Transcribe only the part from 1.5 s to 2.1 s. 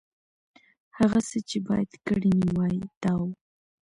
باید